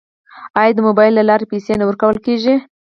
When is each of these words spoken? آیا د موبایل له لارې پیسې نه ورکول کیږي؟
آیا 0.59 0.73
د 0.75 0.79
موبایل 0.87 1.13
له 1.17 1.23
لارې 1.29 1.45
پیسې 1.51 1.73
نه 1.79 1.85
ورکول 1.89 2.15
کیږي؟ 2.25 2.55